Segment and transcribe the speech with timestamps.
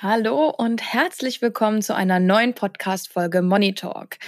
[0.00, 4.18] Hallo und herzlich willkommen zu einer neuen Podcast-Folge Money Talk.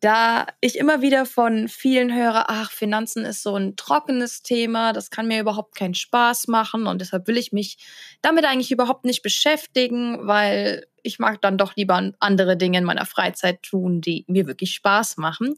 [0.00, 5.10] Da ich immer wieder von vielen höre, ach, Finanzen ist so ein trockenes Thema, das
[5.10, 7.78] kann mir überhaupt keinen Spaß machen und deshalb will ich mich
[8.22, 13.06] damit eigentlich überhaupt nicht beschäftigen, weil ich mag dann doch lieber andere Dinge in meiner
[13.06, 15.54] Freizeit tun, die mir wirklich Spaß machen.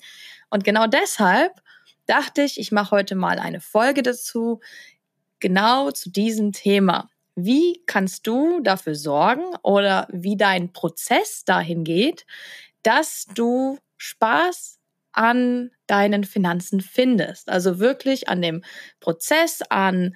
[0.51, 1.63] Und genau deshalb
[2.05, 4.61] dachte ich, ich mache heute mal eine Folge dazu,
[5.41, 7.09] genau zu diesem Thema.
[7.39, 12.25] Wie kannst du dafür sorgen oder wie dein Prozess dahin geht,
[12.83, 14.79] dass du Spaß
[15.13, 17.51] an deinen Finanzen findest?
[17.51, 18.65] Also wirklich an dem
[19.01, 20.15] Prozess, an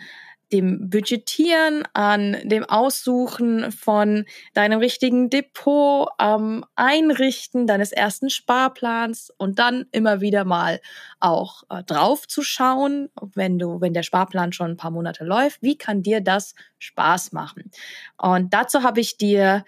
[0.53, 9.59] dem Budgetieren, an dem Aussuchen von deinem richtigen Depot, am Einrichten deines ersten Sparplans und
[9.59, 10.81] dann immer wieder mal
[11.20, 15.62] auch äh, drauf zu schauen, wenn du, wenn der Sparplan schon ein paar Monate läuft,
[15.62, 17.70] wie kann dir das Spaß machen?
[18.17, 19.64] Und dazu habe ich dir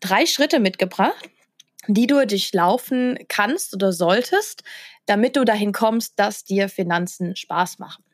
[0.00, 1.28] drei Schritte mitgebracht,
[1.88, 4.62] die du durchlaufen kannst oder solltest,
[5.06, 8.04] damit du dahin kommst, dass dir Finanzen Spaß machen.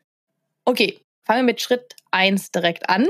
[0.65, 3.09] Okay, Fange mit Schritt eins direkt an.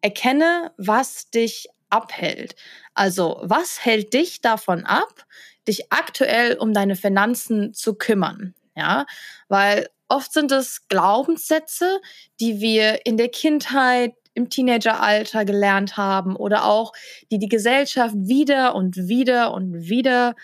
[0.00, 2.56] Erkenne, was dich abhält.
[2.94, 5.24] Also, was hält dich davon ab,
[5.68, 8.54] dich aktuell um deine Finanzen zu kümmern?
[8.74, 9.06] Ja,
[9.46, 12.00] weil oft sind es Glaubenssätze,
[12.40, 16.92] die wir in der Kindheit, im Teenageralter gelernt haben oder auch
[17.30, 20.34] die die Gesellschaft wieder und wieder und wieder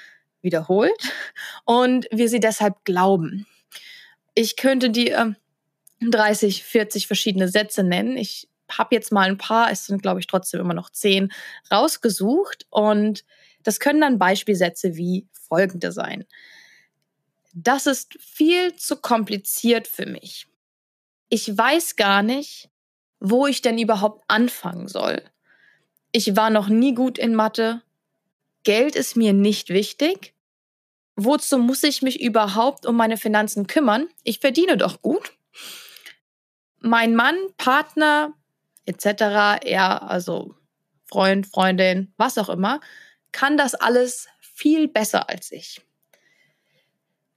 [0.42, 1.12] wiederholt
[1.64, 3.46] und wir sie deshalb glauben.
[4.34, 5.36] Ich könnte dir
[6.10, 8.16] 30, 40 verschiedene Sätze nennen.
[8.16, 11.32] Ich habe jetzt mal ein paar, es sind glaube ich trotzdem immer noch zehn,
[11.70, 13.25] rausgesucht und
[13.62, 16.25] das können dann Beispielsätze wie folgende sein.
[17.53, 20.47] Das ist viel zu kompliziert für mich.
[21.28, 22.69] Ich weiß gar nicht,
[23.20, 25.22] wo ich denn überhaupt anfangen soll.
[26.12, 27.82] Ich war noch nie gut in Mathe.
[28.64, 30.34] Geld ist mir nicht wichtig.
[31.16, 34.09] Wozu muss ich mich überhaupt um meine Finanzen kümmern?
[34.25, 35.32] Ich verdiene doch gut
[36.84, 38.34] mein Mann, Partner
[38.86, 40.54] etc., er, also
[41.06, 42.80] Freund, Freundin, was auch immer,
[43.32, 45.80] kann das alles viel besser als ich.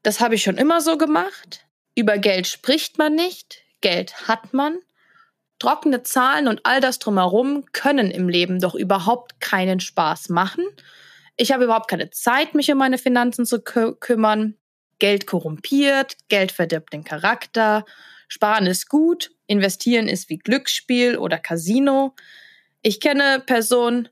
[0.03, 1.65] Das habe ich schon immer so gemacht.
[1.95, 4.79] Über Geld spricht man nicht, Geld hat man.
[5.59, 10.63] Trockene Zahlen und all das drumherum können im Leben doch überhaupt keinen Spaß machen.
[11.35, 14.55] Ich habe überhaupt keine Zeit, mich um meine Finanzen zu kü kümmern.
[14.99, 17.85] Geld korrumpiert, Geld verdirbt den Charakter
[18.27, 22.15] Sparen ist gut, investieren ist wie Glücksspiel oder Casino.
[22.81, 24.09] Ich kenne Person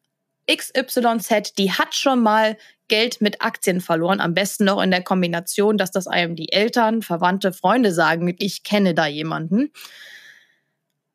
[0.49, 5.77] XYZ, die hat schon mal Geld mit Aktien verloren, am besten noch in der Kombination,
[5.77, 9.71] dass das einem die Eltern, Verwandte, Freunde sagen, ich kenne da jemanden.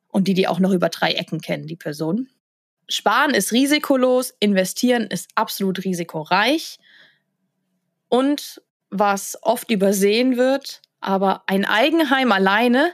[0.09, 2.27] Und die die auch noch über drei Ecken kennen, die Person.
[2.89, 6.77] Sparen ist risikolos, investieren ist absolut risikoreich.
[8.09, 12.93] Und was oft übersehen wird, aber ein Eigenheim alleine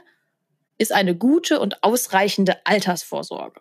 [0.78, 3.60] ist eine gute und ausreichende Altersvorsorge.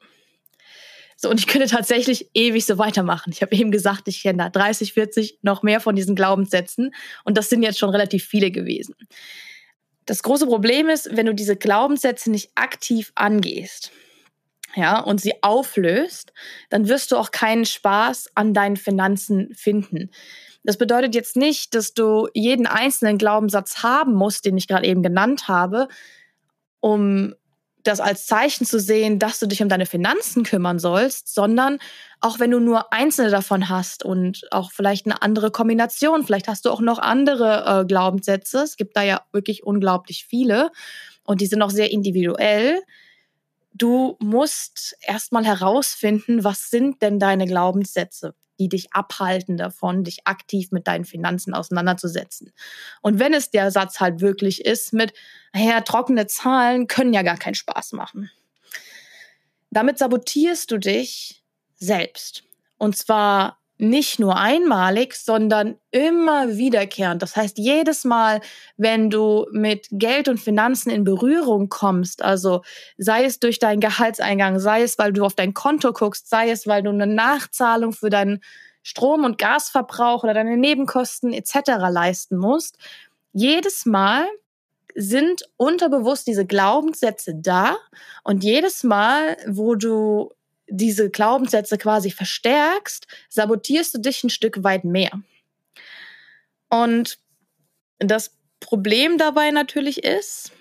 [1.19, 3.31] So, und ich könnte tatsächlich ewig so weitermachen.
[3.33, 6.93] Ich habe eben gesagt, ich kenne da 30, 40, noch mehr von diesen Glaubenssätzen.
[7.23, 8.95] Und das sind jetzt schon relativ viele gewesen.
[10.05, 13.91] Das große Problem ist, wenn du diese Glaubenssätze nicht aktiv angehst,
[14.75, 16.33] ja, und sie auflöst,
[16.69, 20.11] dann wirst du auch keinen Spaß an deinen Finanzen finden.
[20.67, 25.01] Das bedeutet jetzt nicht, dass du jeden einzelnen Glaubenssatz haben musst, den ich gerade eben
[25.01, 25.87] genannt habe,
[26.81, 27.35] um
[27.83, 31.79] das als Zeichen zu sehen, dass du dich um deine Finanzen kümmern sollst, sondern
[32.19, 36.65] auch wenn du nur einzelne davon hast und auch vielleicht eine andere Kombination, vielleicht hast
[36.65, 38.59] du auch noch andere äh, Glaubenssätze.
[38.59, 40.73] Es gibt da ja wirklich unglaublich viele
[41.23, 42.81] und die sind auch sehr individuell.
[43.73, 48.35] Du musst erstmal herausfinden, was sind denn deine Glaubenssätze?
[48.59, 52.51] Die dich abhalten davon, dich aktiv mit deinen Finanzen auseinanderzusetzen.
[53.01, 55.13] Und wenn es der Satz halt wirklich ist mit,
[55.53, 58.29] naja, trockene Zahlen können ja gar keinen Spaß machen.
[59.69, 61.43] Damit sabotierst du dich
[61.75, 62.43] selbst.
[62.77, 67.21] Und zwar nicht nur einmalig, sondern immer wiederkehrend.
[67.21, 68.41] Das heißt, jedes Mal,
[68.75, 72.63] wenn du mit Geld und Finanzen in Berührung kommst, also
[72.97, 76.65] sei es durch deinen Gehaltseingang, sei es, weil du auf dein Konto guckst, sei es,
[76.65, 78.41] weil du eine Nachzahlung für deinen
[78.81, 81.55] Strom- und Gasverbrauch oder deine Nebenkosten etc.
[81.89, 82.77] leisten musst,
[83.33, 84.25] jedes Mal
[84.95, 87.77] sind unterbewusst diese Glaubenssätze da
[88.23, 90.31] und jedes Mal, wo du
[90.69, 95.11] diese Glaubenssätze quasi verstärkst, sabotierst du dich ein Stück weit mehr.
[96.69, 97.19] Und
[97.99, 100.51] das Problem dabei natürlich ist,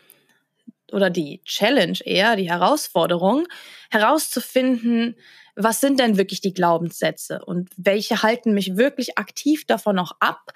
[0.93, 3.49] oder die Challenge eher, die Herausforderung,
[3.91, 5.17] herauszufinden,
[5.56, 10.52] was sind denn wirklich die Glaubenssätze und welche halten mich wirklich aktiv davon noch ab,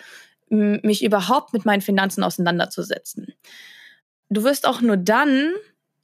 [0.48, 3.34] mich überhaupt mit meinen Finanzen auseinanderzusetzen.
[4.28, 5.54] Du wirst auch nur dann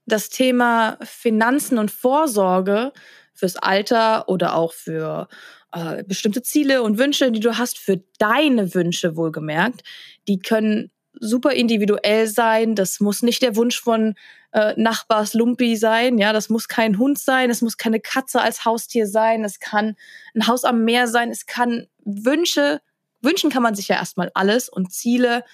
[0.06, 2.92] das Thema Finanzen und Vorsorge
[3.36, 5.28] fürs Alter oder auch für
[5.72, 9.82] äh, bestimmte Ziele und Wünsche, die du hast, für deine Wünsche wohlgemerkt.
[10.26, 10.90] Die können
[11.20, 12.74] super individuell sein.
[12.74, 14.14] Das muss nicht der Wunsch von
[14.52, 16.18] äh, Nachbars Lumpi sein.
[16.18, 17.50] Ja, das muss kein Hund sein.
[17.50, 19.44] Es muss keine Katze als Haustier sein.
[19.44, 19.96] Es kann
[20.34, 21.30] ein Haus am Meer sein.
[21.30, 22.80] Es kann Wünsche.
[23.20, 25.44] Wünschen kann man sich ja erstmal alles und Ziele,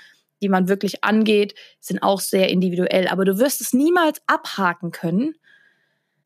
[0.43, 3.08] die man wirklich angeht, sind auch sehr individuell.
[3.08, 5.34] Aber du wirst es niemals abhaken können,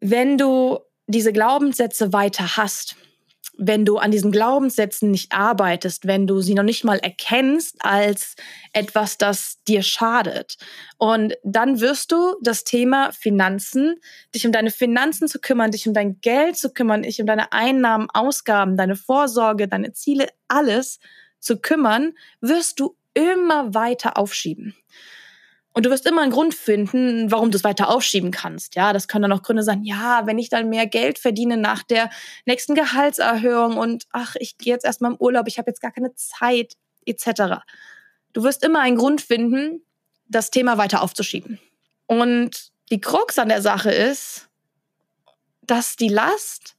[0.01, 2.97] wenn du diese Glaubenssätze weiter hast,
[3.59, 8.35] wenn du an diesen Glaubenssätzen nicht arbeitest, wenn du sie noch nicht mal erkennst als
[8.73, 10.59] etwas, das dir schadet.
[10.99, 13.97] Und dann wirst du das Thema Finanzen,
[14.35, 17.53] dich um deine Finanzen zu kümmern, dich um dein Geld zu kümmern, dich um deine
[17.53, 20.99] Einnahmen, Ausgaben, deine Vorsorge, deine Ziele, alles
[21.39, 24.75] zu kümmern, wirst du immer weiter aufschieben.
[25.77, 28.77] Und du wirst immer einen Grund finden, warum du es weiter aufschieben kannst.
[28.77, 29.85] Ja, das können dann auch Gründe sein.
[29.85, 32.09] Ja, wenn ich dann mehr Geld verdiene nach der
[32.47, 36.15] nächsten Gehaltserhöhung und ach, ich gehe jetzt erstmal im Urlaub, ich habe jetzt gar keine
[36.15, 37.61] Zeit, etc.
[38.33, 39.83] Du wirst immer einen Grund finden,
[40.27, 41.61] das Thema weiter aufzuschieben.
[42.07, 44.49] Und die Krux an der Sache ist,
[45.61, 46.77] dass die Last,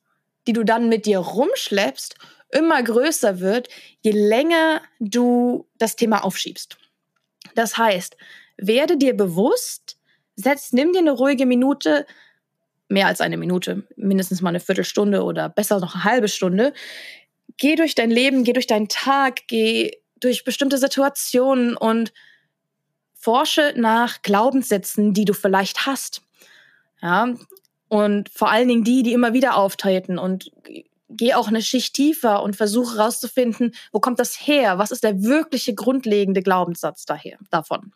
[0.48, 2.16] die du dann mit dir rumschleppst,
[2.50, 3.70] immer größer wird,
[4.02, 6.80] je länger du das Thema aufschiebst.
[7.54, 8.18] Das heißt,
[8.57, 9.98] werde dir bewusst,
[10.36, 12.06] setz, nimm dir eine ruhige Minute,
[12.89, 16.74] mehr als eine Minute, mindestens mal eine Viertelstunde oder besser noch eine halbe Stunde.
[17.57, 22.13] Geh durch dein Leben, geh durch deinen Tag, geh durch bestimmte Situationen und
[23.13, 26.21] forsche nach Glaubenssätzen, die du vielleicht hast.
[27.01, 27.36] Ja,
[27.89, 30.51] und vor allen Dingen die, die immer wieder auftreten und
[31.09, 34.77] geh auch eine Schicht tiefer und versuche herauszufinden, wo kommt das her?
[34.77, 37.94] Was ist der wirkliche grundlegende Glaubenssatz daher, davon?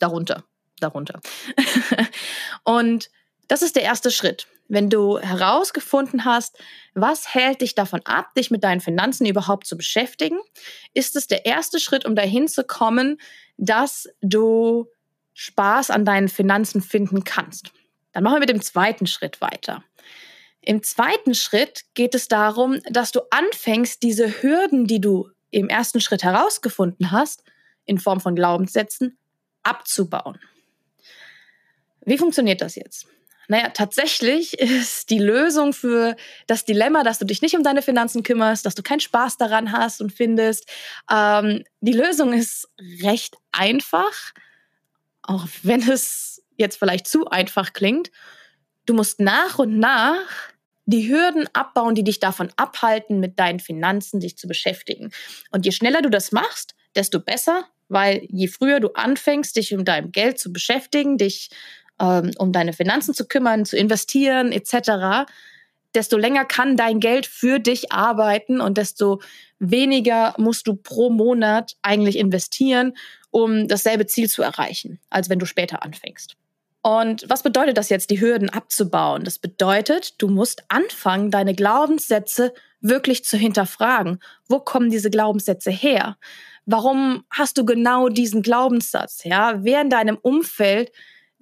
[0.00, 0.44] Darunter,
[0.80, 1.20] darunter.
[2.64, 3.10] und
[3.48, 4.46] das ist der erste Schritt.
[4.68, 6.56] Wenn du herausgefunden hast,
[6.94, 10.38] was hält dich davon ab, dich mit deinen Finanzen überhaupt zu beschäftigen,
[10.94, 13.20] ist es der erste Schritt, um dahin zu kommen,
[13.56, 14.86] dass du
[15.34, 17.72] Spaß an deinen Finanzen finden kannst.
[18.12, 19.82] Dann machen wir mit dem zweiten Schritt weiter.
[20.60, 26.00] Im zweiten Schritt geht es darum, dass du anfängst, diese Hürden, die du im ersten
[26.00, 27.42] Schritt herausgefunden hast,
[27.86, 29.18] in Form von Glaubenssätzen,
[29.62, 30.38] abzubauen.
[32.04, 33.06] Wie funktioniert das jetzt?
[33.48, 36.14] Naja, tatsächlich ist die Lösung für
[36.46, 39.72] das Dilemma, dass du dich nicht um deine Finanzen kümmerst, dass du keinen Spaß daran
[39.72, 40.68] hast und findest,
[41.10, 42.68] ähm, die Lösung ist
[43.02, 44.32] recht einfach,
[45.22, 48.10] auch wenn es jetzt vielleicht zu einfach klingt.
[48.86, 50.28] Du musst nach und nach
[50.86, 55.10] die Hürden abbauen, die dich davon abhalten, mit deinen Finanzen dich zu beschäftigen.
[55.50, 59.84] Und je schneller du das machst, desto besser, weil je früher du anfängst, dich um
[59.84, 61.50] dein Geld zu beschäftigen, dich
[62.00, 65.26] ähm, um deine Finanzen zu kümmern, zu investieren etc.,
[65.94, 69.20] desto länger kann dein Geld für dich arbeiten und desto
[69.58, 72.96] weniger musst du pro Monat eigentlich investieren,
[73.30, 76.36] um dasselbe Ziel zu erreichen, als wenn du später anfängst.
[76.82, 79.24] Und was bedeutet das jetzt, die Hürden abzubauen?
[79.24, 84.20] Das bedeutet, du musst anfangen, deine Glaubenssätze wirklich zu hinterfragen.
[84.48, 86.16] Wo kommen diese Glaubenssätze her?
[86.66, 89.24] Warum hast du genau diesen Glaubenssatz?
[89.24, 90.92] Ja, wer in deinem Umfeld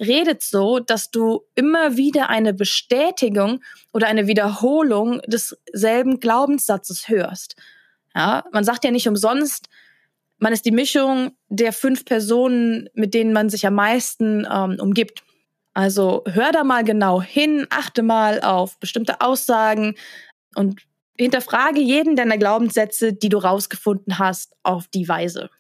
[0.01, 3.61] redet so, dass du immer wieder eine Bestätigung
[3.93, 7.57] oder eine Wiederholung desselben Glaubenssatzes hörst.
[8.15, 9.69] Ja, man sagt ja nicht umsonst,
[10.39, 15.25] man ist die Mischung der fünf Personen, mit denen man sich am meisten ähm, umgibt.
[15.75, 19.95] Also hör da mal genau hin, achte mal auf bestimmte Aussagen
[20.55, 20.81] und
[21.19, 25.51] hinterfrage jeden deiner Glaubenssätze, die du rausgefunden hast, auf die Weise.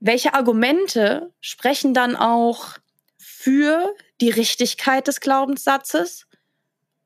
[0.00, 2.78] Welche Argumente sprechen dann auch
[3.16, 6.26] für die Richtigkeit des Glaubenssatzes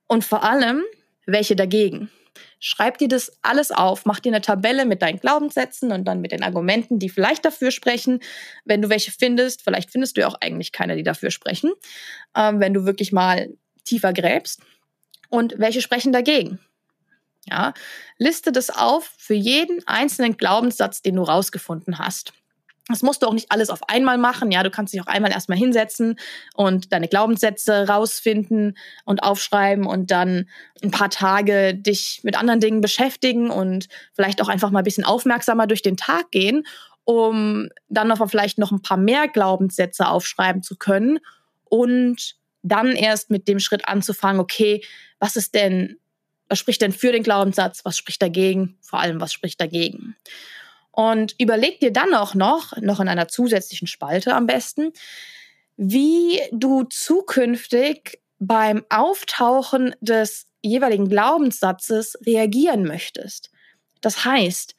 [0.06, 0.82] und vor allem,
[1.26, 2.10] welche dagegen?
[2.60, 6.32] schreib dir das alles auf, mach dir eine Tabelle mit deinen Glaubenssätzen und dann mit
[6.32, 8.20] den Argumenten, die vielleicht dafür sprechen.
[8.64, 11.72] Wenn du welche findest, vielleicht findest du ja auch eigentlich keine, die dafür sprechen,
[12.36, 13.48] ähm, wenn du wirklich mal
[13.84, 14.60] tiefer gräbst.
[15.30, 16.60] Und welche sprechen dagegen?
[17.50, 17.74] Ja,
[18.18, 22.32] liste das auf für jeden einzelnen Glaubenssatz, den du rausgefunden hast.
[22.88, 24.50] Das musst du auch nicht alles auf einmal machen.
[24.50, 26.16] Ja, du kannst dich auch einmal erstmal hinsetzen
[26.54, 30.48] und deine Glaubenssätze rausfinden und aufschreiben und dann
[30.82, 35.04] ein paar Tage dich mit anderen Dingen beschäftigen und vielleicht auch einfach mal ein bisschen
[35.04, 36.64] aufmerksamer durch den Tag gehen,
[37.04, 41.20] um dann noch vielleicht noch ein paar mehr Glaubenssätze aufschreiben zu können
[41.64, 44.84] und dann erst mit dem Schritt anzufangen, okay,
[45.18, 45.96] was ist denn,
[46.50, 50.16] was spricht denn für den Glaubenssatz, was spricht dagegen, vor allem was spricht dagegen.
[50.90, 54.92] Und überleg dir dann auch noch, noch in einer zusätzlichen Spalte am besten,
[55.76, 63.50] wie du zukünftig beim Auftauchen des jeweiligen Glaubenssatzes reagieren möchtest.
[64.00, 64.74] Das heißt,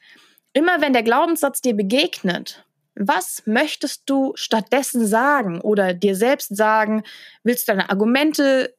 [0.52, 2.64] immer wenn der Glaubenssatz dir begegnet,
[2.94, 7.02] was möchtest du stattdessen sagen oder dir selbst sagen?
[7.42, 8.74] Willst du deine Argumente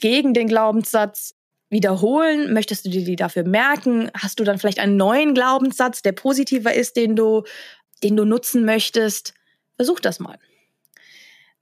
[0.00, 1.36] gegen den Glaubenssatz
[1.72, 2.52] wiederholen?
[2.52, 4.10] Möchtest du dir die dafür merken?
[4.16, 7.42] Hast du dann vielleicht einen neuen Glaubenssatz, der positiver ist, den du,
[8.04, 9.34] den du nutzen möchtest?
[9.76, 10.38] Versuch das mal.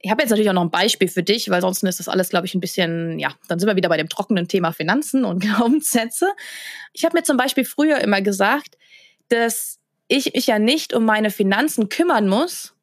[0.03, 2.29] Ich habe jetzt natürlich auch noch ein Beispiel für dich, weil sonst ist das alles,
[2.29, 5.39] glaube ich, ein bisschen, ja, dann sind wir wieder bei dem trockenen Thema Finanzen und
[5.41, 6.31] Glaubenssätze.
[6.93, 8.77] Ich habe mir zum Beispiel früher immer gesagt,
[9.29, 12.73] dass ich mich ja nicht um meine Finanzen kümmern muss,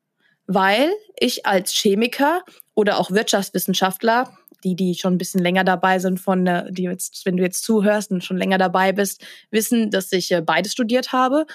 [0.49, 0.91] weil
[1.21, 2.43] ich als Chemiker
[2.75, 7.37] oder auch Wirtschaftswissenschaftler die, die schon ein bisschen länger dabei sind, von die jetzt, wenn
[7.37, 11.47] du jetzt zuhörst und schon länger dabei bist, wissen, dass ich äh, beides studiert habe.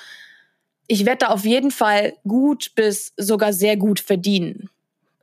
[0.88, 4.70] Ich werde da auf jeden Fall gut bis sogar sehr gut verdienen.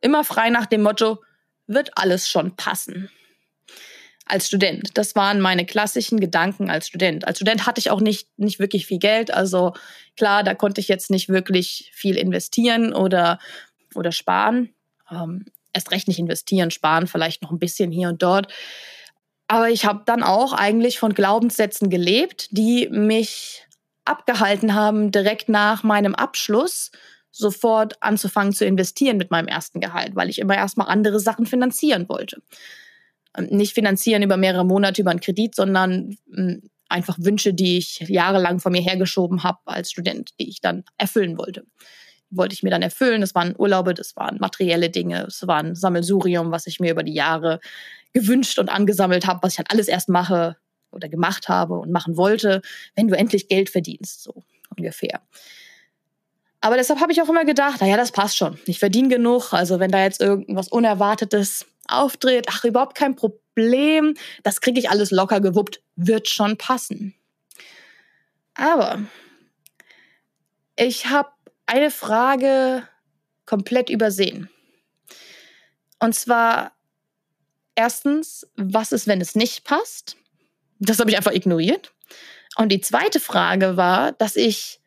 [0.00, 1.18] Immer frei nach dem Motto,
[1.66, 3.10] wird alles schon passen.
[4.30, 4.90] Als Student.
[4.94, 7.26] Das waren meine klassischen Gedanken als Student.
[7.26, 9.34] Als Student hatte ich auch nicht, nicht wirklich viel Geld.
[9.34, 9.72] Also
[10.16, 13.40] klar, da konnte ich jetzt nicht wirklich viel investieren oder,
[13.96, 14.72] oder sparen.
[15.10, 18.52] Ähm, erst recht nicht investieren, sparen, vielleicht noch ein bisschen hier und dort.
[19.48, 23.66] Aber ich habe dann auch eigentlich von Glaubenssätzen gelebt, die mich
[24.04, 26.92] abgehalten haben, direkt nach meinem Abschluss
[27.32, 32.08] sofort anzufangen zu investieren mit meinem ersten Gehalt, weil ich immer erstmal andere Sachen finanzieren
[32.08, 32.42] wollte.
[33.36, 38.00] Ähm, nicht finanzieren über mehrere Monate über einen Kredit, sondern hm, einfach Wünsche, die ich
[38.08, 41.64] jahrelang von mir hergeschoben habe als Student, die ich dann erfüllen wollte
[42.30, 43.20] wollte ich mir dann erfüllen.
[43.20, 47.02] Das waren Urlaube, das waren materielle Dinge, es war ein Sammelsurium, was ich mir über
[47.02, 47.60] die Jahre
[48.12, 50.56] gewünscht und angesammelt habe, was ich halt alles erst mache
[50.90, 52.62] oder gemacht habe und machen wollte,
[52.94, 54.42] wenn du endlich Geld verdienst, so
[54.76, 55.20] ungefähr.
[56.60, 58.58] Aber deshalb habe ich auch immer gedacht, naja, das passt schon.
[58.66, 59.52] Ich verdiene genug.
[59.52, 64.14] Also wenn da jetzt irgendwas Unerwartetes auftritt, ach, überhaupt kein Problem.
[64.42, 65.82] Das kriege ich alles locker gewuppt.
[65.96, 67.14] Wird schon passen.
[68.54, 69.00] Aber
[70.76, 71.30] ich habe
[71.66, 72.86] eine Frage
[73.46, 74.48] komplett übersehen.
[75.98, 76.72] Und zwar
[77.74, 80.16] erstens, was ist, wenn es nicht passt?
[80.78, 81.92] Das habe ich einfach ignoriert.
[82.56, 84.80] Und die zweite Frage war, dass ich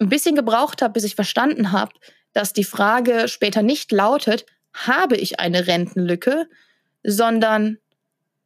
[0.00, 1.92] ein bisschen gebraucht habe, bis ich verstanden habe,
[2.32, 6.48] dass die Frage später nicht lautet, habe ich eine Rentenlücke,
[7.02, 7.78] sondern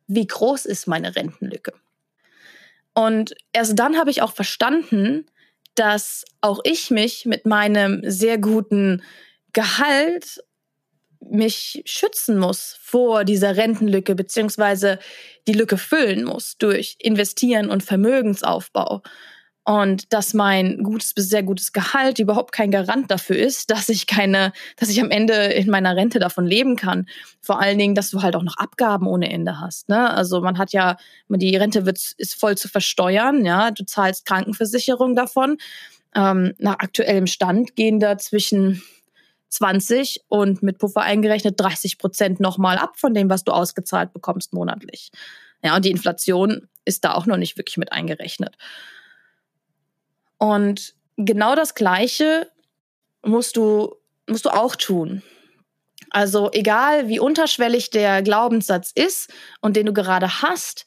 [0.06, 1.72] wie groß ist meine Rentenlücke?
[2.94, 5.26] Und erst dann habe ich auch verstanden,
[5.74, 9.02] dass auch ich mich mit meinem sehr guten
[9.52, 10.42] Gehalt
[11.20, 14.98] mich schützen muss vor dieser Rentenlücke beziehungsweise
[15.46, 19.02] die Lücke füllen muss durch Investieren und Vermögensaufbau
[19.68, 24.06] und dass mein gutes bis sehr gutes Gehalt überhaupt kein Garant dafür ist, dass ich
[24.06, 27.06] keine, dass ich am Ende in meiner Rente davon leben kann.
[27.42, 29.90] Vor allen Dingen, dass du halt auch noch Abgaben ohne Ende hast.
[29.90, 30.08] Ne?
[30.08, 30.96] Also man hat ja,
[31.28, 35.58] die Rente wird ist voll zu versteuern, ja, du zahlst Krankenversicherung davon.
[36.14, 38.82] Ähm, nach aktuellem Stand gehen da zwischen
[39.50, 44.54] 20 und mit Puffer eingerechnet 30 Prozent nochmal ab von dem, was du ausgezahlt bekommst
[44.54, 45.10] monatlich.
[45.62, 48.56] Ja, und die Inflation ist da auch noch nicht wirklich mit eingerechnet.
[50.38, 52.50] Und genau das Gleiche
[53.22, 53.94] musst du,
[54.26, 55.22] musst du auch tun.
[56.10, 60.86] Also egal wie unterschwellig der Glaubenssatz ist und den du gerade hast,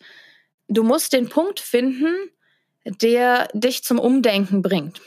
[0.67, 2.13] du musst den Punkt finden,
[2.85, 5.01] der dich zum Umdenken bringt.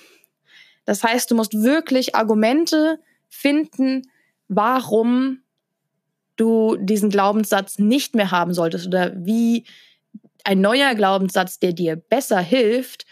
[0.84, 4.02] Das heißt, du musst wirklich Argumente finden,
[4.48, 5.40] warum
[6.36, 9.64] du diesen Glaubenssatz nicht mehr haben solltest oder wie
[10.44, 13.06] ein neuer Glaubenssatz, der dir besser hilft,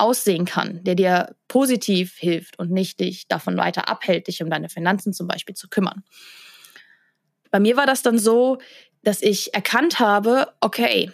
[0.00, 4.68] aussehen kann, der dir positiv hilft und nicht dich davon weiter abhält, dich um deine
[4.68, 6.04] Finanzen zum Beispiel zu kümmern.
[7.50, 8.58] Bei mir war das dann so,
[9.02, 11.10] dass ich erkannt habe, okay,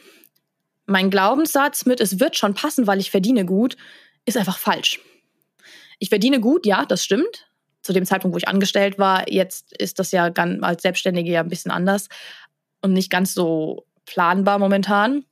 [0.86, 3.76] mein Glaubenssatz mit, es wird schon passen, weil ich verdiene gut,
[4.24, 5.00] ist einfach falsch.
[5.98, 7.48] Ich verdiene gut, ja, das stimmt.
[7.82, 11.40] Zu dem Zeitpunkt, wo ich angestellt war, jetzt ist das ja ganz, als Selbstständige ja
[11.40, 12.08] ein bisschen anders
[12.82, 15.24] und nicht ganz so planbar momentan,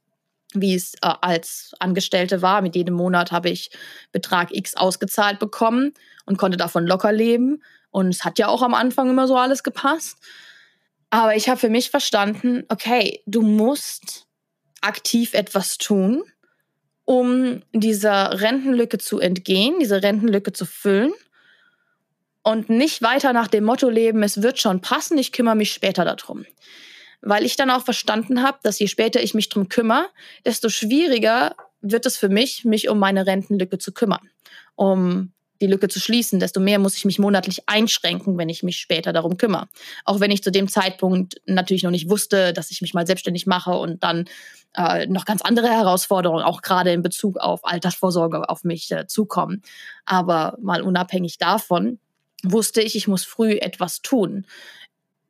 [0.54, 2.62] wie es äh, als Angestellte war.
[2.62, 3.70] Mit jedem Monat habe ich
[4.12, 5.92] Betrag X ausgezahlt bekommen
[6.26, 7.62] und konnte davon locker leben.
[7.90, 10.18] Und es hat ja auch am Anfang immer so alles gepasst.
[11.10, 14.26] Aber ich habe für mich verstanden, okay, du musst
[14.80, 16.24] aktiv etwas tun,
[17.04, 21.12] um dieser Rentenlücke zu entgehen, diese Rentenlücke zu füllen
[22.42, 26.04] und nicht weiter nach dem Motto leben, es wird schon passen, ich kümmere mich später
[26.04, 26.44] darum.
[27.20, 30.06] Weil ich dann auch verstanden habe, dass je später ich mich darum kümmere,
[30.44, 34.30] desto schwieriger wird es für mich, mich um meine Rentenlücke zu kümmern,
[34.74, 38.78] um die Lücke zu schließen, desto mehr muss ich mich monatlich einschränken, wenn ich mich
[38.78, 39.68] später darum kümmere.
[40.04, 43.46] Auch wenn ich zu dem Zeitpunkt natürlich noch nicht wusste, dass ich mich mal selbstständig
[43.46, 44.26] mache und dann
[44.76, 49.62] äh, noch ganz andere Herausforderungen, auch gerade in Bezug auf Altersvorsorge, auf mich äh, zukommen.
[50.04, 51.98] Aber mal unabhängig davon
[52.42, 54.46] wusste ich, ich muss früh etwas tun.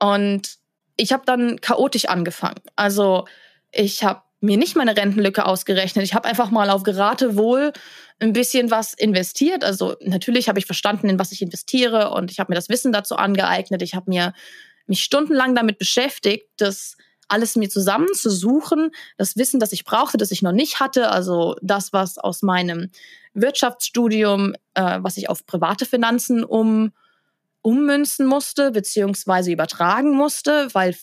[0.01, 0.57] Und
[0.97, 2.61] ich habe dann chaotisch angefangen.
[2.77, 3.27] Also
[3.73, 6.05] ich habe mir nicht meine Rentenlücke ausgerechnet.
[6.05, 7.73] Ich habe einfach mal auf Geratewohl
[8.21, 9.65] ein bisschen was investiert.
[9.65, 12.93] Also natürlich habe ich verstanden, in was ich investiere und ich habe mir das Wissen
[12.93, 13.83] dazu angeeignet.
[13.83, 14.35] Ich habe mir
[14.87, 16.97] mich stundenlang damit beschäftigt, das
[17.27, 21.93] alles mir zusammenzusuchen, das Wissen, das ich brauchte, das ich noch nicht hatte, also das,
[21.95, 22.91] was aus meinem
[23.33, 26.93] Wirtschaftsstudium, äh, was ich auf private Finanzen um,
[27.65, 30.95] ummünzen musste, beziehungsweise übertragen musste, weil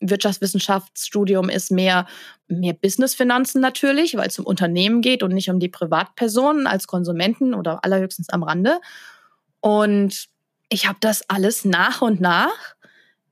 [0.00, 2.06] Wirtschaftswissenschaftsstudium ist mehr,
[2.48, 7.54] mehr Businessfinanzen natürlich, weil es um Unternehmen geht und nicht um die Privatpersonen als Konsumenten
[7.54, 8.80] oder allerhöchstens am Rande.
[9.60, 10.26] Und
[10.68, 12.74] ich habe das alles nach und nach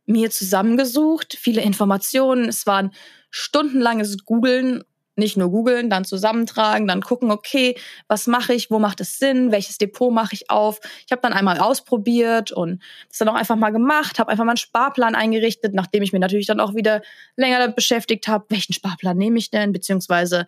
[0.06, 2.48] mir zusammengesucht, viele Informationen.
[2.48, 2.92] Es waren
[3.30, 4.84] stundenlanges Googeln
[5.20, 7.76] nicht nur googeln, dann zusammentragen, dann gucken, okay,
[8.08, 10.80] was mache ich, wo macht es Sinn, welches Depot mache ich auf.
[11.06, 14.52] Ich habe dann einmal ausprobiert und das dann auch einfach mal gemacht, habe einfach mal
[14.52, 17.02] einen Sparplan eingerichtet, nachdem ich mir natürlich dann auch wieder
[17.36, 20.46] länger beschäftigt habe, welchen Sparplan nehme ich denn, beziehungsweise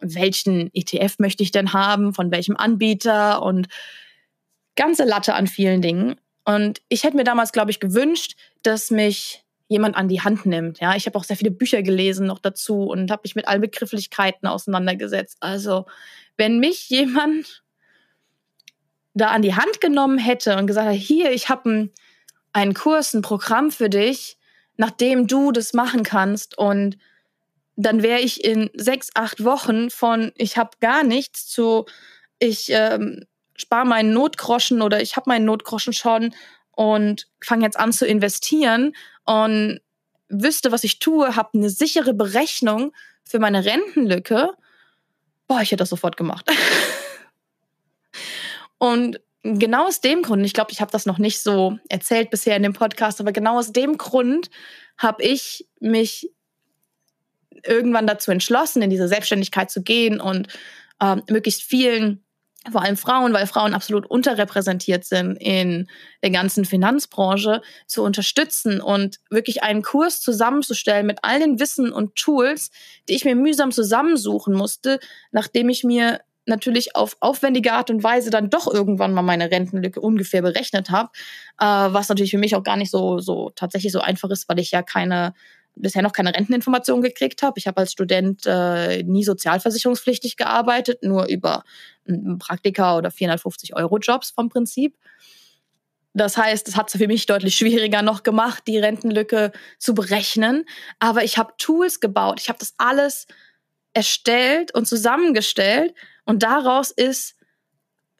[0.00, 3.68] welchen ETF möchte ich denn haben, von welchem Anbieter und
[4.76, 6.16] ganze Latte an vielen Dingen.
[6.44, 10.80] Und ich hätte mir damals, glaube ich, gewünscht, dass mich jemand an die Hand nimmt.
[10.80, 13.60] Ja, ich habe auch sehr viele Bücher gelesen noch dazu und habe mich mit allen
[13.60, 15.38] Begrifflichkeiten auseinandergesetzt.
[15.40, 15.86] Also,
[16.36, 17.62] wenn mich jemand
[19.14, 21.90] da an die Hand genommen hätte und gesagt hat, hier, ich habe ein,
[22.52, 24.36] einen Kurs, ein Programm für dich,
[24.76, 26.98] nachdem du das machen kannst und
[27.76, 31.86] dann wäre ich in sechs, acht Wochen von ich habe gar nichts zu
[32.38, 33.24] ich ähm,
[33.56, 36.34] spare meinen Notgroschen oder ich habe meinen Notgroschen schon
[36.76, 39.80] und fange jetzt an zu investieren und
[40.28, 42.92] wüsste, was ich tue, habe eine sichere Berechnung
[43.24, 44.50] für meine Rentenlücke,
[45.46, 46.50] boah, ich hätte das sofort gemacht.
[48.78, 52.56] und genau aus dem Grund, ich glaube, ich habe das noch nicht so erzählt bisher
[52.56, 54.50] in dem Podcast, aber genau aus dem Grund
[54.98, 56.30] habe ich mich
[57.64, 60.48] irgendwann dazu entschlossen, in diese Selbstständigkeit zu gehen und
[61.00, 62.23] äh, möglichst vielen
[62.70, 65.88] vor allem Frauen, weil Frauen absolut unterrepräsentiert sind in
[66.22, 72.16] der ganzen Finanzbranche, zu unterstützen und wirklich einen Kurs zusammenzustellen mit all den Wissen und
[72.16, 72.70] Tools,
[73.08, 74.98] die ich mir mühsam zusammensuchen musste,
[75.30, 80.00] nachdem ich mir natürlich auf aufwendige Art und Weise dann doch irgendwann mal meine Rentenlücke
[80.00, 81.10] ungefähr berechnet habe,
[81.58, 84.58] äh, was natürlich für mich auch gar nicht so so tatsächlich so einfach ist, weil
[84.58, 85.34] ich ja keine
[85.76, 87.58] bisher noch keine Renteninformation gekriegt habe.
[87.58, 91.64] Ich habe als Student äh, nie sozialversicherungspflichtig gearbeitet, nur über
[92.38, 94.96] Praktika oder 450 Euro Jobs vom Prinzip.
[96.12, 100.64] Das heißt, es hat es für mich deutlich schwieriger noch gemacht, die Rentenlücke zu berechnen.
[101.00, 102.40] Aber ich habe Tools gebaut.
[102.40, 103.26] Ich habe das alles
[103.94, 105.94] erstellt und zusammengestellt.
[106.24, 107.36] Und daraus ist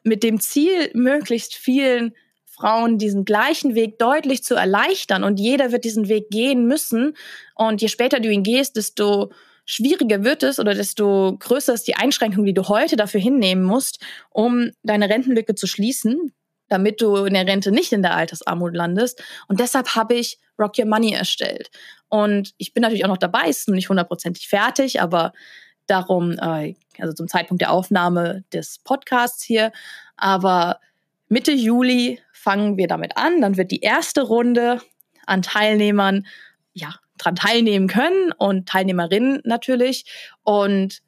[0.03, 2.13] mit dem Ziel, möglichst vielen
[2.55, 5.23] Frauen diesen gleichen Weg deutlich zu erleichtern.
[5.23, 7.15] Und jeder wird diesen Weg gehen müssen.
[7.55, 9.31] Und je später du ihn gehst, desto
[9.65, 13.99] schwieriger wird es oder desto größer ist die Einschränkung, die du heute dafür hinnehmen musst,
[14.29, 16.33] um deine Rentenlücke zu schließen,
[16.69, 19.23] damit du in der Rente nicht in der Altersarmut landest.
[19.47, 21.69] Und deshalb habe ich Rock Your Money erstellt.
[22.07, 25.33] Und ich bin natürlich auch noch dabei, ist noch nicht hundertprozentig fertig, aber
[25.87, 29.71] darum, äh, also zum Zeitpunkt der Aufnahme des Podcasts hier,
[30.15, 30.79] aber
[31.27, 33.41] Mitte Juli fangen wir damit an.
[33.41, 34.81] Dann wird die erste Runde
[35.25, 36.25] an Teilnehmern
[36.73, 40.05] ja, dran teilnehmen können und Teilnehmerinnen natürlich.
[40.43, 41.01] Und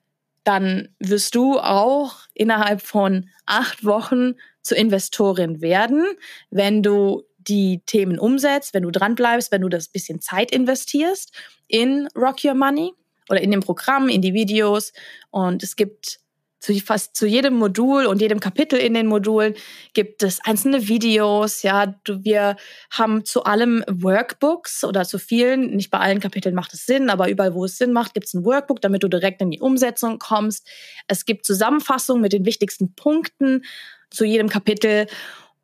[0.43, 6.05] dann wirst du auch innerhalb von acht Wochen zur Investorin werden,
[6.49, 11.33] wenn du die Themen umsetzt, wenn du dranbleibst, wenn du das bisschen Zeit investierst
[11.67, 12.93] in Rock Your Money.
[13.29, 14.93] oder in dem Programm, in die Videos.
[15.31, 16.19] Und es gibt
[16.59, 19.53] zu fast zu jedem Modul und jedem Kapitel in den Modulen
[19.93, 21.61] gibt es einzelne Videos.
[21.63, 22.57] Ja, du, wir
[22.89, 25.75] haben zu allem Workbooks oder zu vielen.
[25.75, 28.33] Nicht bei allen Kapiteln macht es Sinn, aber überall, wo es Sinn macht, gibt es
[28.33, 30.67] ein Workbook, damit du direkt in die Umsetzung kommst.
[31.07, 33.63] Es gibt Zusammenfassungen mit den wichtigsten Punkten
[34.09, 35.07] zu jedem Kapitel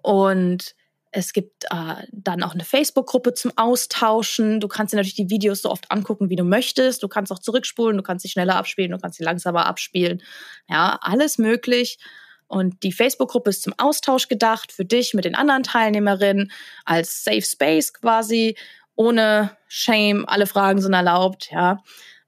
[0.01, 0.75] und
[1.13, 4.60] es gibt äh, dann auch eine Facebook-Gruppe zum Austauschen.
[4.60, 7.04] Du kannst dir natürlich die Videos so oft angucken, wie du möchtest.
[7.04, 10.23] Du kannst auch zurückspulen, du kannst sie schneller abspielen, du kannst sie langsamer abspielen.
[10.67, 11.99] Ja, alles möglich.
[12.47, 16.52] Und die Facebook-Gruppe ist zum Austausch gedacht, für dich mit den anderen Teilnehmerinnen,
[16.84, 18.58] als Safe Space quasi,
[18.95, 21.84] ohne Shame, alle Fragen sind erlaubt, ja.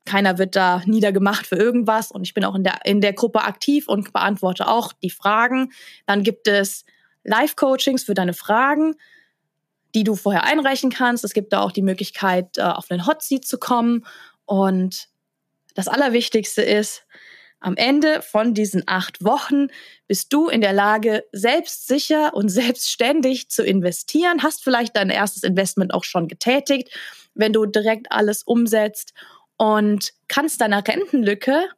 [0.06, 2.12] Keiner wird da niedergemacht für irgendwas.
[2.12, 5.72] Und ich bin auch in der, in der Gruppe aktiv und beantworte auch die Fragen.
[6.06, 6.86] Dann gibt es
[7.26, 8.96] Live-Coachings für deine Fragen,
[9.94, 11.24] die du vorher einreichen kannst.
[11.24, 14.06] Es gibt da auch die Möglichkeit, äh, auf einen Hot Seat zu kommen.
[14.46, 15.08] Und
[15.74, 17.06] das Allerwichtigste ist,
[17.60, 19.68] am Ende von diesen acht Wochen
[20.08, 25.94] bist du in der Lage, selbstsicher und selbstständig zu investieren, hast vielleicht dein erstes Investment
[25.94, 26.90] auch schon getätigt,
[27.34, 29.14] wenn du direkt alles umsetzt
[29.58, 31.70] und kannst deiner Rentenlücke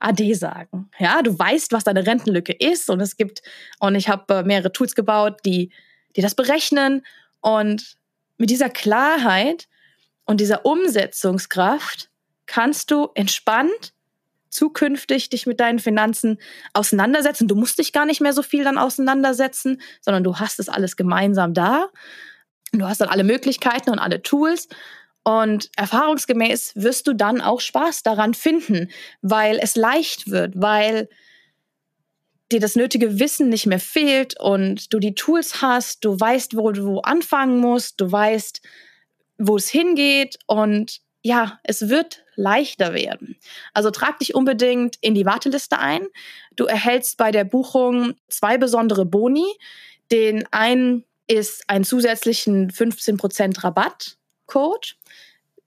[0.00, 0.90] AD sagen.
[0.98, 3.42] Ja, du weißt, was deine Rentenlücke ist und es gibt,
[3.78, 5.72] und ich habe äh, mehrere Tools gebaut, die,
[6.16, 7.02] die das berechnen
[7.40, 7.96] und
[8.38, 9.68] mit dieser Klarheit
[10.24, 12.10] und dieser Umsetzungskraft
[12.46, 13.92] kannst du entspannt
[14.48, 16.38] zukünftig dich mit deinen Finanzen
[16.72, 17.48] auseinandersetzen.
[17.48, 20.96] Du musst dich gar nicht mehr so viel dann auseinandersetzen, sondern du hast es alles
[20.96, 21.88] gemeinsam da.
[22.72, 24.68] Du hast dann alle Möglichkeiten und alle Tools
[25.24, 28.90] und erfahrungsgemäß wirst du dann auch Spaß daran finden,
[29.22, 31.08] weil es leicht wird, weil
[32.50, 36.72] dir das nötige Wissen nicht mehr fehlt und du die Tools hast, du weißt, wo
[36.72, 38.60] du anfangen musst, du weißt,
[39.38, 43.36] wo es hingeht und ja, es wird leichter werden.
[43.74, 46.06] Also trag dich unbedingt in die Warteliste ein.
[46.56, 49.46] Du erhältst bei der Buchung zwei besondere Boni.
[50.10, 54.16] Den einen ist ein zusätzlichen 15% Rabatt
[54.50, 54.88] Code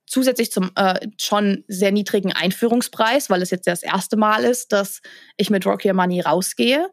[0.05, 5.01] zusätzlich zum äh, schon sehr niedrigen Einführungspreis, weil es jetzt das erste Mal ist, dass
[5.37, 6.89] ich mit Rock Your Money rausgehe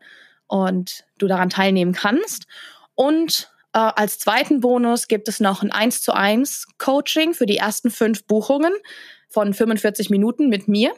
[0.47, 2.47] und du daran teilnehmen kannst.
[2.95, 7.59] Und äh, als zweiten Bonus gibt es noch ein 1 zu 1 Coaching für die
[7.59, 8.73] ersten fünf Buchungen
[9.29, 10.93] von 45 Minuten mit mir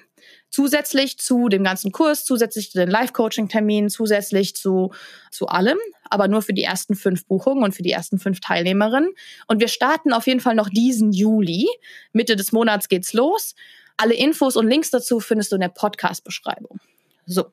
[0.53, 4.93] zusätzlich zu dem ganzen Kurs, zusätzlich zu den Live-Coaching-Terminen, zusätzlich zu,
[5.31, 5.79] zu allem,
[6.11, 9.13] aber nur für die ersten fünf Buchungen und für die ersten fünf Teilnehmerinnen.
[9.49, 11.69] Und wir starten auf jeden Fall noch diesen Juli.
[12.13, 13.55] Mitte des Monats geht's los.
[13.97, 16.79] Alle Infos und Links dazu findest du in der Podcast-Beschreibung.
[17.27, 17.47] So.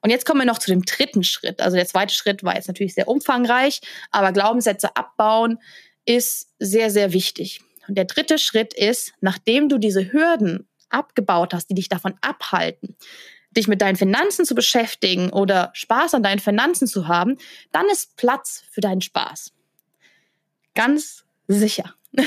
[0.00, 1.60] Und jetzt kommen wir noch zu dem dritten Schritt.
[1.60, 5.58] Also der zweite Schritt war jetzt natürlich sehr umfangreich, aber Glaubenssätze abbauen
[6.06, 7.60] ist sehr, sehr wichtig.
[7.86, 12.96] Und der dritte Schritt ist, nachdem du diese Hürden abgebaut hast, die dich davon abhalten,
[13.50, 17.38] dich mit deinen Finanzen zu beschäftigen oder Spaß an deinen Finanzen zu haben,
[17.72, 19.52] dann ist Platz für deinen Spaß.
[20.74, 21.94] Ganz sicher.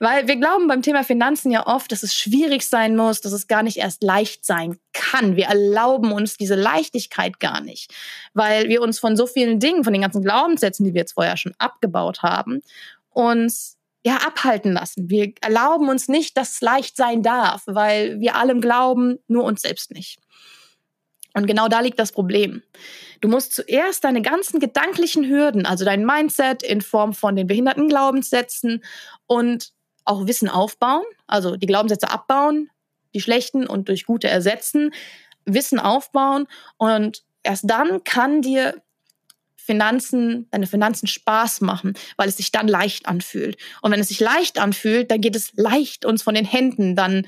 [0.00, 3.46] Weil wir glauben beim Thema Finanzen ja oft, dass es schwierig sein muss, dass es
[3.46, 5.36] gar nicht erst leicht sein kann.
[5.36, 7.92] Wir erlauben uns diese Leichtigkeit gar nicht,
[8.34, 11.36] weil wir uns von so vielen Dingen, von den ganzen Glaubenssätzen, die wir jetzt vorher
[11.36, 12.60] schon abgebaut haben,
[13.10, 15.08] uns ja, abhalten lassen.
[15.08, 19.62] Wir erlauben uns nicht, dass es leicht sein darf, weil wir allem glauben, nur uns
[19.62, 20.18] selbst nicht.
[21.34, 22.62] Und genau da liegt das Problem.
[23.20, 27.88] Du musst zuerst deine ganzen gedanklichen Hürden, also dein Mindset in Form von den behinderten
[27.88, 28.82] Glaubenssätzen
[29.26, 29.72] und
[30.04, 32.68] auch Wissen aufbauen, also die Glaubenssätze abbauen,
[33.14, 34.92] die schlechten und durch gute ersetzen,
[35.44, 38.82] Wissen aufbauen und erst dann kann dir
[39.64, 43.56] Finanzen, deine Finanzen Spaß machen, weil es sich dann leicht anfühlt.
[43.80, 47.26] Und wenn es sich leicht anfühlt, dann geht es leicht uns von den Händen, dann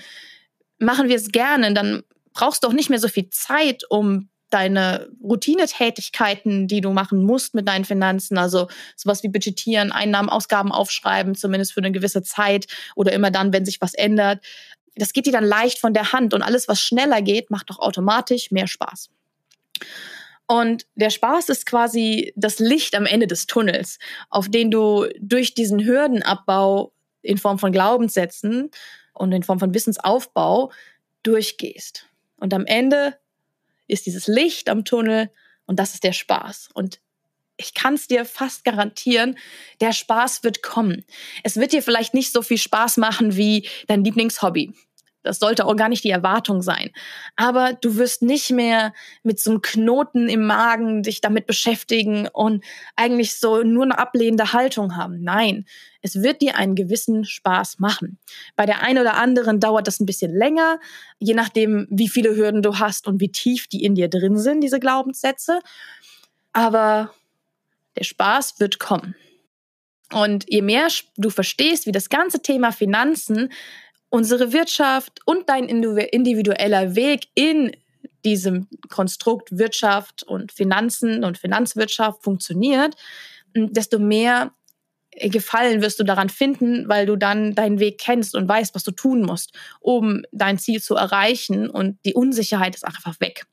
[0.78, 5.08] machen wir es gerne, dann brauchst du auch nicht mehr so viel Zeit, um deine
[5.22, 11.34] Routinetätigkeiten, die du machen musst mit deinen Finanzen, also sowas wie budgetieren, Einnahmen, Ausgaben aufschreiben,
[11.34, 14.44] zumindest für eine gewisse Zeit oder immer dann, wenn sich was ändert.
[14.96, 17.78] Das geht dir dann leicht von der Hand und alles, was schneller geht, macht doch
[17.78, 19.10] automatisch mehr Spaß.
[20.46, 25.54] Und der Spaß ist quasi das Licht am Ende des Tunnels, auf den du durch
[25.54, 28.70] diesen Hürdenabbau in Form von Glaubenssätzen
[29.14, 30.70] und in Form von Wissensaufbau
[31.22, 32.06] durchgehst.
[32.36, 33.16] Und am Ende
[33.86, 35.30] ist dieses Licht am Tunnel
[35.66, 36.68] und das ist der Spaß.
[36.74, 37.00] Und
[37.56, 39.38] ich kann es dir fast garantieren,
[39.80, 41.04] der Spaß wird kommen.
[41.42, 44.72] Es wird dir vielleicht nicht so viel Spaß machen wie dein Lieblingshobby.
[45.24, 46.90] Das sollte auch gar nicht die Erwartung sein.
[47.34, 52.64] Aber du wirst nicht mehr mit so einem Knoten im Magen dich damit beschäftigen und
[52.94, 55.22] eigentlich so nur eine ablehnende Haltung haben.
[55.22, 55.64] Nein,
[56.02, 58.18] es wird dir einen gewissen Spaß machen.
[58.54, 60.78] Bei der einen oder anderen dauert das ein bisschen länger,
[61.18, 64.60] je nachdem, wie viele Hürden du hast und wie tief die in dir drin sind,
[64.60, 65.60] diese Glaubenssätze.
[66.52, 67.10] Aber
[67.96, 69.14] der Spaß wird kommen.
[70.12, 73.50] Und je mehr du verstehst, wie das ganze Thema Finanzen
[74.14, 77.72] unsere Wirtschaft und dein individueller Weg in
[78.24, 82.94] diesem Konstrukt Wirtschaft und Finanzen und Finanzwirtschaft funktioniert,
[83.56, 84.52] desto mehr
[85.16, 88.92] Gefallen wirst du daran finden, weil du dann deinen Weg kennst und weißt, was du
[88.92, 93.46] tun musst, um dein Ziel zu erreichen und die Unsicherheit ist einfach weg.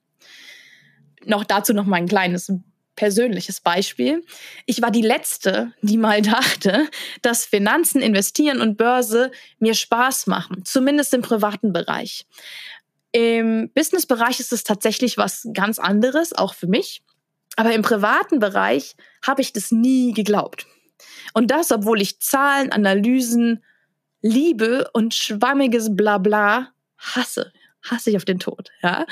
[1.26, 2.52] Noch dazu noch mal ein kleines
[3.01, 4.23] persönliches Beispiel.
[4.67, 6.87] Ich war die Letzte, die mal dachte,
[7.23, 12.27] dass Finanzen, Investieren und Börse mir Spaß machen, zumindest im privaten Bereich.
[13.11, 17.01] Im Businessbereich ist es tatsächlich was ganz anderes, auch für mich.
[17.55, 20.67] Aber im privaten Bereich habe ich das nie geglaubt.
[21.33, 23.63] Und das, obwohl ich Zahlen, Analysen,
[24.21, 27.51] Liebe und schwammiges Blabla hasse.
[27.81, 29.07] Hasse ich auf den Tod, ja.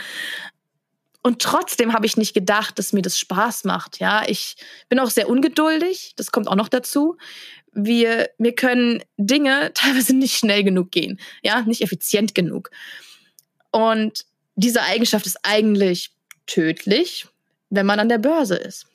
[1.22, 4.00] Und trotzdem habe ich nicht gedacht, dass mir das Spaß macht.
[4.00, 4.56] Ja, ich
[4.88, 6.14] bin auch sehr ungeduldig.
[6.16, 7.18] Das kommt auch noch dazu.
[7.74, 11.20] Wir, wir können Dinge teilweise nicht schnell genug gehen.
[11.42, 12.72] Ja, nicht effizient genug.
[13.72, 16.12] Und diese Eigenschaft ist eigentlich
[16.48, 17.28] tödlich,
[17.70, 18.88] wenn man an der Börse ist.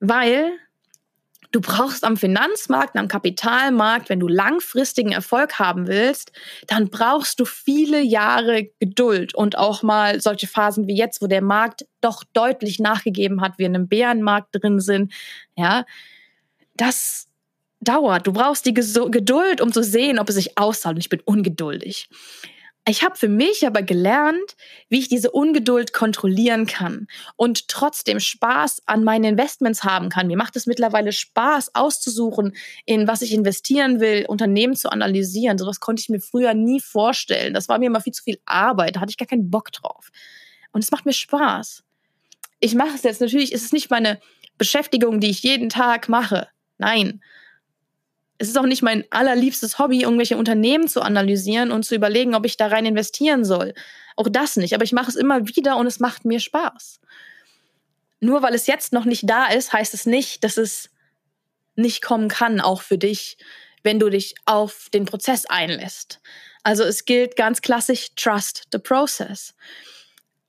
[0.00, 0.52] Weil
[1.50, 6.32] Du brauchst am Finanzmarkt, am Kapitalmarkt, wenn du langfristigen Erfolg haben willst,
[6.66, 11.42] dann brauchst du viele Jahre Geduld und auch mal solche Phasen wie jetzt, wo der
[11.42, 15.12] Markt doch deutlich nachgegeben hat, wir in einem Bärenmarkt drin sind.
[15.56, 15.86] Ja,
[16.76, 17.28] das
[17.80, 18.26] dauert.
[18.26, 20.96] Du brauchst die Geduld, um zu sehen, ob es sich auszahlt.
[20.96, 22.08] Und ich bin ungeduldig.
[22.88, 24.56] Ich habe für mich aber gelernt,
[24.88, 30.26] wie ich diese Ungeduld kontrollieren kann und trotzdem Spaß an meinen Investments haben kann.
[30.26, 35.58] Mir macht es mittlerweile Spaß, auszusuchen, in was ich investieren will, Unternehmen zu analysieren.
[35.58, 37.52] Sowas konnte ich mir früher nie vorstellen.
[37.52, 38.96] Das war mir immer viel zu viel Arbeit.
[38.96, 40.08] Da hatte ich gar keinen Bock drauf.
[40.72, 41.84] Und es macht mir Spaß.
[42.58, 44.18] Ich mache es jetzt natürlich, ist es nicht meine
[44.56, 46.48] Beschäftigung, die ich jeden Tag mache.
[46.78, 47.20] Nein,
[48.38, 52.46] es ist auch nicht mein allerliebstes Hobby, irgendwelche Unternehmen zu analysieren und zu überlegen, ob
[52.46, 53.74] ich da rein investieren soll.
[54.16, 54.74] Auch das nicht.
[54.74, 57.00] Aber ich mache es immer wieder und es macht mir Spaß.
[58.20, 60.90] Nur weil es jetzt noch nicht da ist, heißt es nicht, dass es
[61.74, 63.38] nicht kommen kann, auch für dich,
[63.82, 66.20] wenn du dich auf den Prozess einlässt.
[66.62, 69.54] Also es gilt ganz klassisch, trust the process.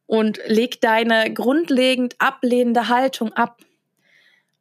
[0.06, 3.62] Und leg deine grundlegend ablehnende Haltung ab.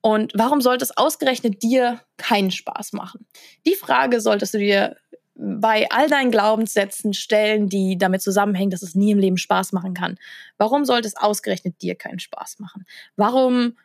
[0.00, 3.26] Und warum sollte es ausgerechnet dir keinen Spaß machen?
[3.66, 4.96] Die Frage solltest du dir
[5.34, 9.94] bei all deinen Glaubenssätzen stellen, die damit zusammenhängen, dass es nie im Leben Spaß machen
[9.94, 10.18] kann.
[10.56, 12.84] Warum sollte es ausgerechnet dir keinen Spaß machen?
[13.16, 13.76] Warum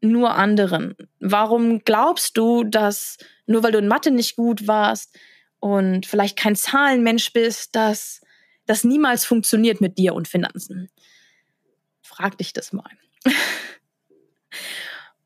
[0.00, 0.96] nur anderen?
[1.20, 5.14] Warum glaubst du, dass nur weil du in Mathe nicht gut warst
[5.60, 8.22] und vielleicht kein Zahlenmensch bist, dass
[8.64, 10.90] das niemals funktioniert mit dir und Finanzen?
[12.00, 12.90] Frag dich das mal.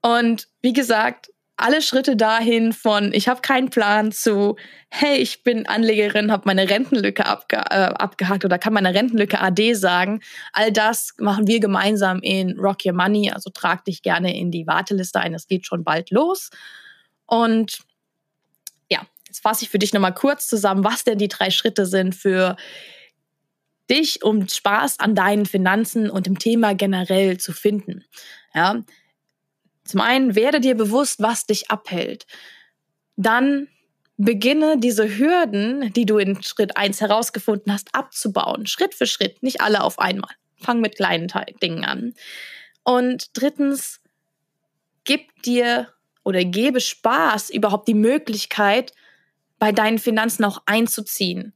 [0.03, 4.57] Und wie gesagt, alle Schritte dahin von ich habe keinen Plan zu
[4.91, 9.75] hey, ich bin Anlegerin, habe meine Rentenlücke abge äh, abgehakt oder kann meine Rentenlücke AD
[9.75, 10.21] sagen.
[10.53, 14.67] All das machen wir gemeinsam in Rock Your Money, also trag dich gerne in die
[14.67, 16.51] Warteliste ein, es geht schon bald los.
[17.27, 17.79] Und
[18.91, 22.15] ja, jetzt fasse ich für dich nochmal kurz zusammen, was denn die drei Schritte sind
[22.15, 22.57] für
[23.89, 28.05] dich, um Spaß an deinen Finanzen und im Thema generell zu finden.
[28.55, 28.83] Ja,
[29.85, 32.27] zum einen werde dir bewusst, was dich abhält.
[33.17, 33.69] Dann
[34.17, 38.67] beginne diese Hürden, die du in Schritt 1 herausgefunden hast, abzubauen.
[38.67, 40.31] Schritt für Schritt, nicht alle auf einmal.
[40.57, 41.29] Fang mit kleinen
[41.61, 42.15] Dingen an.
[42.85, 44.01] Und drittens,
[45.05, 45.89] gib dir
[46.25, 48.93] oder gebe Spaß überhaupt die Möglichkeit,
[49.59, 51.53] bei deinen Finanzen auch einzuziehen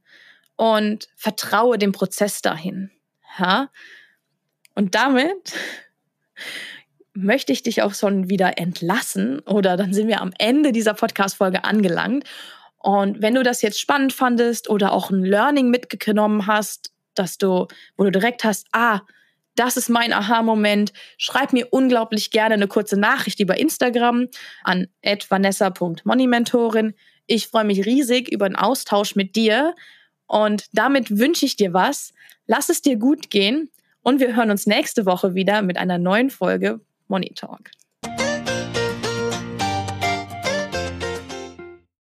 [0.56, 2.90] und vertraue dem Prozess dahin.
[3.38, 3.70] Ja?
[4.74, 5.54] Und damit
[7.16, 11.64] möchte ich dich auch schon wieder entlassen oder dann sind wir am Ende dieser Podcast-Folge
[11.64, 12.24] angelangt.
[12.78, 17.66] Und wenn du das jetzt spannend fandest oder auch ein Learning mitgenommen hast, dass du,
[17.96, 19.00] wo du direkt hast, ah,
[19.56, 20.92] das ist mein Aha-Moment.
[21.16, 24.28] Schreib mir unglaublich gerne eine kurze Nachricht über Instagram
[24.62, 26.94] an vanessa.moneymentorin.
[27.26, 29.74] Ich freue mich riesig über einen Austausch mit dir
[30.26, 32.12] und damit wünsche ich dir was.
[32.46, 33.70] Lass es dir gut gehen
[34.02, 37.70] und wir hören uns nächste Woche wieder mit einer neuen Folge Money Talk.